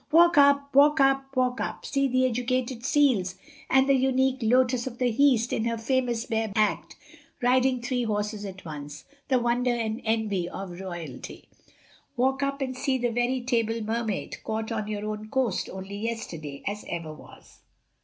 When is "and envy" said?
9.69-10.49